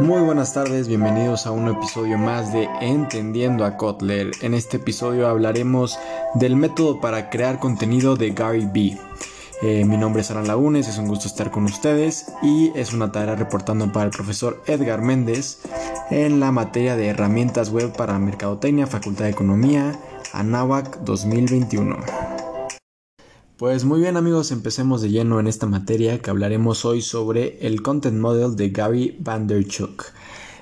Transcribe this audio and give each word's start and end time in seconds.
Muy 0.00 0.20
buenas 0.22 0.52
tardes, 0.52 0.88
bienvenidos 0.88 1.46
a 1.46 1.52
un 1.52 1.68
episodio 1.68 2.18
más 2.18 2.52
de 2.52 2.68
Entendiendo 2.80 3.64
a 3.64 3.76
Kotler. 3.76 4.32
En 4.42 4.52
este 4.54 4.78
episodio 4.78 5.28
hablaremos 5.28 5.98
del 6.34 6.56
método 6.56 7.00
para 7.00 7.30
crear 7.30 7.60
contenido 7.60 8.16
de 8.16 8.30
Gary 8.30 8.68
Vee. 8.70 8.98
Eh, 9.62 9.84
mi 9.84 9.96
nombre 9.96 10.22
es 10.22 10.30
Alan 10.30 10.48
Lagunes, 10.48 10.88
es 10.88 10.98
un 10.98 11.06
gusto 11.06 11.28
estar 11.28 11.50
con 11.50 11.64
ustedes 11.64 12.26
y 12.42 12.72
es 12.74 12.92
una 12.92 13.12
tarea 13.12 13.36
reportando 13.36 13.92
para 13.92 14.06
el 14.06 14.10
profesor 14.10 14.62
Edgar 14.66 15.00
Méndez 15.00 15.60
en 16.10 16.40
la 16.40 16.50
materia 16.50 16.96
de 16.96 17.06
herramientas 17.06 17.70
web 17.70 17.96
para 17.96 18.18
Mercadotecnia, 18.18 18.86
Facultad 18.86 19.24
de 19.24 19.30
Economía, 19.30 19.92
Anáhuac 20.32 20.98
2021. 20.98 22.43
Pues 23.56 23.84
muy 23.84 24.00
bien 24.00 24.16
amigos, 24.16 24.50
empecemos 24.50 25.00
de 25.00 25.10
lleno 25.10 25.38
en 25.38 25.46
esta 25.46 25.66
materia 25.66 26.18
que 26.18 26.28
hablaremos 26.28 26.84
hoy 26.84 27.00
sobre 27.00 27.64
el 27.64 27.82
Content 27.82 28.18
Model 28.18 28.56
de 28.56 28.70
Gary 28.70 29.16
Vanderchuk. 29.20 30.06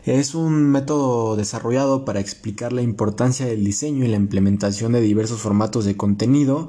Es 0.04 0.34
un 0.34 0.70
método 0.70 1.34
desarrollado 1.34 2.04
para 2.04 2.20
explicar 2.20 2.74
la 2.74 2.82
importancia 2.82 3.46
del 3.46 3.64
diseño 3.64 4.04
y 4.04 4.08
la 4.08 4.18
implementación 4.18 4.92
de 4.92 5.00
diversos 5.00 5.40
formatos 5.40 5.86
de 5.86 5.96
contenido 5.96 6.68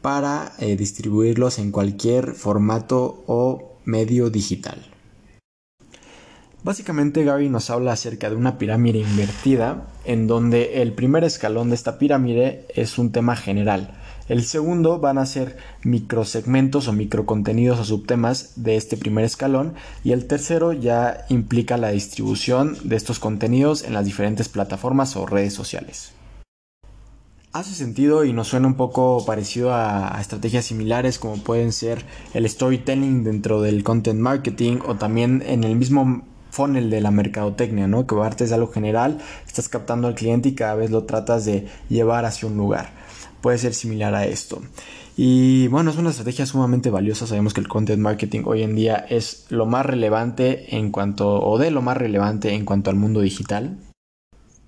para 0.00 0.52
eh, 0.60 0.76
distribuirlos 0.76 1.58
en 1.58 1.72
cualquier 1.72 2.34
formato 2.34 3.24
o 3.26 3.80
medio 3.84 4.30
digital. 4.30 4.78
Básicamente 6.62 7.24
Gary 7.24 7.48
nos 7.48 7.68
habla 7.70 7.94
acerca 7.94 8.30
de 8.30 8.36
una 8.36 8.58
pirámide 8.58 9.00
invertida 9.00 9.88
en 10.04 10.28
donde 10.28 10.82
el 10.82 10.92
primer 10.92 11.24
escalón 11.24 11.70
de 11.70 11.74
esta 11.74 11.98
pirámide 11.98 12.64
es 12.76 12.96
un 12.96 13.10
tema 13.10 13.34
general. 13.34 14.03
El 14.26 14.42
segundo 14.42 15.00
van 15.00 15.18
a 15.18 15.26
ser 15.26 15.58
microsegmentos 15.82 16.88
o 16.88 16.94
microcontenidos 16.94 17.78
o 17.78 17.84
subtemas 17.84 18.52
de 18.56 18.76
este 18.76 18.96
primer 18.96 19.22
escalón 19.24 19.74
y 20.02 20.12
el 20.12 20.26
tercero 20.26 20.72
ya 20.72 21.26
implica 21.28 21.76
la 21.76 21.90
distribución 21.90 22.74
de 22.84 22.96
estos 22.96 23.18
contenidos 23.18 23.84
en 23.84 23.92
las 23.92 24.06
diferentes 24.06 24.48
plataformas 24.48 25.14
o 25.16 25.26
redes 25.26 25.52
sociales. 25.52 26.12
Hace 27.52 27.74
sentido 27.74 28.24
y 28.24 28.32
nos 28.32 28.48
suena 28.48 28.66
un 28.66 28.74
poco 28.74 29.24
parecido 29.26 29.74
a, 29.74 30.16
estrategias 30.18 30.64
similares 30.64 31.18
como 31.18 31.36
pueden 31.36 31.70
ser 31.70 32.02
el 32.32 32.48
storytelling 32.48 33.24
dentro 33.24 33.60
del 33.60 33.84
content 33.84 34.18
marketing 34.18 34.78
o 34.86 34.94
también 34.94 35.44
en 35.46 35.64
el 35.64 35.76
mismo 35.76 36.22
funnel 36.50 36.88
de 36.88 37.00
la 37.02 37.10
mercadotecnia, 37.10 37.88
¿no? 37.88 38.06
Que 38.06 38.16
partes 38.16 38.48
de 38.48 38.54
algo 38.54 38.72
general, 38.72 39.18
estás 39.46 39.68
captando 39.68 40.08
al 40.08 40.14
cliente 40.14 40.48
y 40.48 40.54
cada 40.54 40.76
vez 40.76 40.90
lo 40.90 41.04
tratas 41.04 41.44
de 41.44 41.68
llevar 41.90 42.24
hacia 42.24 42.48
un 42.48 42.56
lugar. 42.56 43.03
Puede 43.44 43.58
ser 43.58 43.74
similar 43.74 44.14
a 44.14 44.24
esto. 44.24 44.62
Y 45.18 45.68
bueno, 45.68 45.90
es 45.90 45.98
una 45.98 46.08
estrategia 46.08 46.46
sumamente 46.46 46.88
valiosa. 46.88 47.26
Sabemos 47.26 47.52
que 47.52 47.60
el 47.60 47.68
content 47.68 48.00
marketing 48.00 48.40
hoy 48.46 48.62
en 48.62 48.74
día 48.74 48.96
es 48.96 49.44
lo 49.50 49.66
más 49.66 49.84
relevante 49.84 50.74
en 50.74 50.90
cuanto, 50.90 51.42
o 51.42 51.58
de 51.58 51.70
lo 51.70 51.82
más 51.82 51.98
relevante 51.98 52.54
en 52.54 52.64
cuanto 52.64 52.88
al 52.88 52.96
mundo 52.96 53.20
digital. 53.20 53.76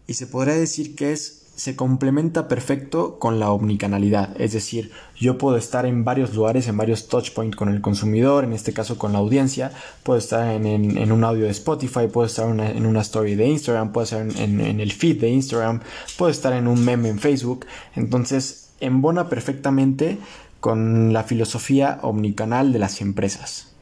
Y 0.07 0.13
se 0.13 0.27
podría 0.27 0.57
decir 0.57 0.95
que 0.95 1.13
es 1.13 1.45
se 1.57 1.75
complementa 1.75 2.49
perfecto 2.49 3.19
con 3.19 3.41
la 3.41 3.51
omnicanalidad, 3.51 4.39
es 4.39 4.53
decir, 4.53 4.93
yo 5.19 5.39
puedo 5.39 5.57
estar 5.57 5.87
en 5.87 6.05
varios 6.05 6.35
lugares, 6.35 6.69
en 6.69 6.77
varios 6.77 7.09
touchpoints 7.09 7.57
con 7.57 7.71
el 7.71 7.81
consumidor, 7.81 8.45
en 8.45 8.53
este 8.53 8.75
caso 8.75 8.99
con 8.99 9.15
la 9.15 9.21
audiencia, 9.21 9.73
puedo 10.03 10.19
estar 10.19 10.47
en, 10.51 11.13
un 11.13 11.25
audio 11.25 11.47
de 11.47 11.51
Spotify, 11.53 12.09
puedo 12.13 12.27
estar 12.27 12.47
en 12.47 12.85
una 12.85 13.01
story 13.01 13.37
de 13.37 13.47
Instagram, 13.47 13.91
puedo 13.91 14.05
estar 14.05 14.21
en, 14.21 14.61
en 14.61 14.81
el 14.81 14.93
feed 14.93 15.19
de 15.19 15.31
Instagram, 15.31 15.81
puedo 16.19 16.31
estar 16.31 16.53
en 16.53 16.69
un 16.69 16.85
meme 16.85 17.09
en 17.09 17.19
Facebook, 17.19 17.65
entonces 17.95 18.66
embona 18.81 19.29
perfectamente 19.29 20.19
con 20.61 21.13
la 21.13 21.23
filosofía 21.25 21.99
omnicanal 22.03 22.73
de 22.73 22.79
las 22.79 23.01
empresas. 23.01 23.77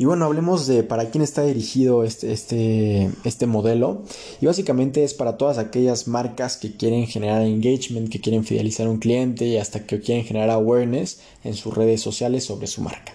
Y 0.00 0.04
bueno, 0.04 0.26
hablemos 0.26 0.68
de 0.68 0.84
para 0.84 1.10
quién 1.10 1.22
está 1.24 1.42
dirigido 1.42 2.04
este, 2.04 2.32
este, 2.32 3.10
este 3.24 3.46
modelo. 3.46 4.04
Y 4.40 4.46
básicamente 4.46 5.02
es 5.02 5.12
para 5.12 5.36
todas 5.36 5.58
aquellas 5.58 6.06
marcas 6.06 6.56
que 6.56 6.76
quieren 6.76 7.08
generar 7.08 7.42
engagement, 7.42 8.08
que 8.08 8.20
quieren 8.20 8.44
fidelizar 8.44 8.86
a 8.86 8.90
un 8.90 8.98
cliente 8.98 9.46
y 9.46 9.56
hasta 9.56 9.86
que 9.86 10.00
quieren 10.00 10.24
generar 10.24 10.50
awareness 10.50 11.20
en 11.42 11.54
sus 11.54 11.74
redes 11.74 12.00
sociales 12.00 12.44
sobre 12.44 12.68
su 12.68 12.80
marca. 12.80 13.12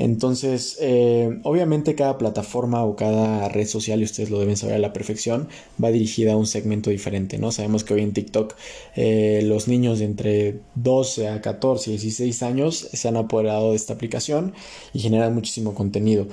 Entonces, 0.00 0.78
eh, 0.80 1.40
obviamente 1.42 1.94
cada 1.94 2.16
plataforma 2.16 2.82
o 2.84 2.96
cada 2.96 3.50
red 3.50 3.66
social, 3.66 4.00
y 4.00 4.04
ustedes 4.04 4.30
lo 4.30 4.38
deben 4.38 4.56
saber 4.56 4.76
a 4.76 4.78
la 4.78 4.94
perfección, 4.94 5.48
va 5.82 5.90
dirigida 5.90 6.32
a 6.32 6.36
un 6.38 6.46
segmento 6.46 6.88
diferente, 6.88 7.36
¿no? 7.38 7.52
Sabemos 7.52 7.84
que 7.84 7.92
hoy 7.92 8.00
en 8.00 8.14
TikTok 8.14 8.54
eh, 8.96 9.42
los 9.44 9.68
niños 9.68 9.98
de 9.98 10.06
entre 10.06 10.60
12 10.74 11.28
a 11.28 11.42
14 11.42 11.90
y 11.90 11.92
16 11.94 12.42
años 12.42 12.88
se 12.90 13.08
han 13.08 13.18
apoderado 13.18 13.70
de 13.70 13.76
esta 13.76 13.92
aplicación 13.92 14.54
y 14.94 15.00
generan 15.00 15.34
muchísimo 15.34 15.74
contenido. 15.74 16.26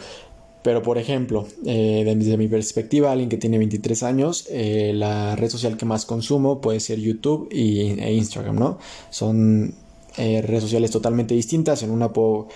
Pero, 0.63 0.81
por 0.81 0.97
ejemplo, 0.97 1.45
eh, 1.66 2.03
desde 2.05 2.38
mi 2.38 2.47
perspectiva, 2.47 3.11
alguien 3.11 3.29
que 3.29 3.38
tiene 3.38 3.57
23 3.57 4.03
años, 4.03 4.47
la 4.49 5.35
red 5.35 5.49
social 5.49 5.75
que 5.78 5.85
más 5.85 6.05
consumo 6.05 6.61
puede 6.61 6.79
ser 6.79 6.99
YouTube 6.99 7.49
y, 7.51 7.99
e 7.99 8.13
Instagram, 8.13 8.57
¿no? 8.57 8.78
Son 9.09 9.73
redes 10.17 10.63
sociales 10.63 10.91
totalmente 10.91 11.35
distintas. 11.35 11.84
En 11.84 11.91
una 11.91 12.11
puedo 12.11 12.47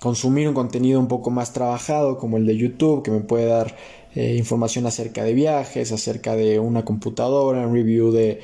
consumir 0.00 0.48
un 0.48 0.54
contenido 0.54 1.00
un 1.00 1.08
poco 1.08 1.30
más 1.30 1.52
trabajado 1.52 2.18
como 2.18 2.36
el 2.36 2.46
de 2.46 2.56
YouTube 2.56 3.02
que 3.02 3.10
me 3.10 3.20
puede 3.20 3.46
dar 3.46 3.76
eh, 4.14 4.36
información 4.36 4.86
acerca 4.86 5.24
de 5.24 5.34
viajes, 5.34 5.92
acerca 5.92 6.36
de 6.36 6.58
una 6.58 6.84
computadora, 6.84 7.66
un 7.66 7.74
review 7.74 8.12
de, 8.12 8.40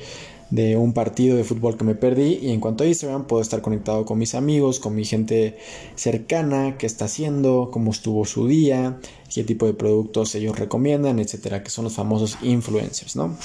de 0.53 0.77
un 0.77 0.93
partido 0.93 1.35
de 1.35 1.43
fútbol 1.43 1.77
que 1.77 1.83
me 1.83 1.95
perdí 1.95 2.39
y 2.41 2.51
en 2.51 2.59
cuanto 2.59 2.83
a 2.83 2.87
Instagram 2.87 3.25
puedo 3.25 3.41
estar 3.41 3.61
conectado 3.61 4.05
con 4.05 4.19
mis 4.19 4.35
amigos, 4.35 4.79
con 4.79 4.93
mi 4.93 5.03
gente 5.03 5.57
cercana, 5.95 6.77
qué 6.77 6.85
está 6.85 7.05
haciendo, 7.05 7.69
cómo 7.71 7.89
estuvo 7.89 8.23
su 8.25 8.47
día, 8.47 8.99
qué 9.33 9.43
tipo 9.43 9.65
de 9.65 9.73
productos 9.73 10.35
ellos 10.35 10.59
recomiendan, 10.59 11.17
etcétera, 11.17 11.63
que 11.63 11.71
son 11.71 11.85
los 11.85 11.93
famosos 11.93 12.37
influencers, 12.43 13.15
¿no? 13.15 13.35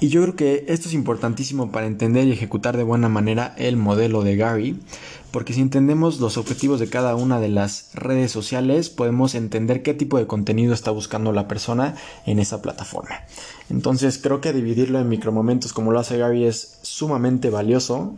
Y 0.00 0.08
yo 0.08 0.22
creo 0.22 0.36
que 0.36 0.64
esto 0.68 0.88
es 0.88 0.94
importantísimo 0.94 1.70
para 1.70 1.86
entender 1.86 2.26
y 2.26 2.32
ejecutar 2.32 2.76
de 2.76 2.82
buena 2.82 3.08
manera 3.10 3.54
el 3.58 3.76
modelo 3.76 4.22
de 4.22 4.36
Gary, 4.36 4.78
porque 5.34 5.52
si 5.52 5.60
entendemos 5.60 6.20
los 6.20 6.38
objetivos 6.38 6.78
de 6.78 6.88
cada 6.88 7.16
una 7.16 7.40
de 7.40 7.48
las 7.48 7.90
redes 7.92 8.30
sociales, 8.30 8.88
podemos 8.88 9.34
entender 9.34 9.82
qué 9.82 9.92
tipo 9.92 10.16
de 10.16 10.28
contenido 10.28 10.72
está 10.72 10.92
buscando 10.92 11.32
la 11.32 11.48
persona 11.48 11.96
en 12.24 12.38
esa 12.38 12.62
plataforma. 12.62 13.16
Entonces 13.68 14.18
creo 14.22 14.40
que 14.40 14.52
dividirlo 14.52 15.00
en 15.00 15.08
micromomentos 15.08 15.72
como 15.72 15.90
lo 15.90 15.98
hace 15.98 16.18
Gary 16.18 16.44
es 16.44 16.78
sumamente 16.82 17.50
valioso. 17.50 18.14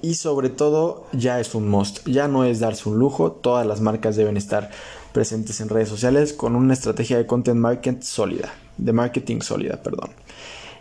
Y 0.00 0.14
sobre 0.14 0.48
todo 0.48 1.06
ya 1.12 1.38
es 1.38 1.54
un 1.54 1.68
must, 1.68 2.08
ya 2.08 2.28
no 2.28 2.44
es 2.44 2.60
darse 2.60 2.88
un 2.88 2.98
lujo, 2.98 3.32
todas 3.32 3.66
las 3.66 3.82
marcas 3.82 4.16
deben 4.16 4.38
estar 4.38 4.70
presentes 5.12 5.60
en 5.60 5.68
redes 5.68 5.90
sociales 5.90 6.32
con 6.32 6.56
una 6.56 6.72
estrategia 6.72 7.18
de 7.18 7.26
content 7.26 7.60
marketing 7.60 8.00
sólida, 8.00 8.54
de 8.78 8.94
marketing 8.94 9.42
sólida, 9.42 9.82
perdón. 9.82 10.12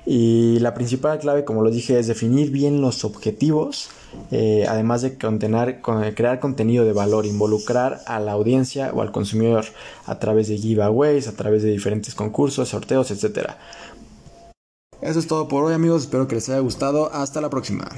Y 0.06 0.60
la 0.60 0.74
principal 0.74 1.20
clave, 1.20 1.44
como 1.44 1.62
lo 1.62 1.72
dije, 1.72 2.00
es 2.00 2.08
definir 2.08 2.52
bien 2.52 2.80
los 2.80 3.04
objetivos, 3.04 3.90
eh, 4.32 4.66
además 4.68 5.02
de 5.02 5.18
crear 5.18 6.40
contenido 6.40 6.86
de 6.86 6.94
valor, 6.94 7.26
involucrar 7.26 8.00
a 8.08 8.20
la 8.20 8.32
audiencia 8.32 8.92
o 8.94 9.02
al 9.02 9.12
consumidor 9.12 9.66
a 10.06 10.20
través 10.20 10.48
de 10.48 10.58
giveaways, 10.58 11.28
a 11.28 11.34
través 11.34 11.64
de 11.64 11.72
diferentes 11.72 12.16
concursos, 12.16 12.70
sorteos, 12.70 13.12
etc. 13.12 13.52
Eso 15.02 15.20
es 15.20 15.28
todo 15.28 15.48
por 15.48 15.66
hoy 15.66 15.74
amigos, 15.74 16.04
espero 16.04 16.28
que 16.28 16.36
les 16.36 16.48
haya 16.48 16.60
gustado, 16.60 17.12
hasta 17.12 17.42
la 17.42 17.50
próxima. 17.50 17.92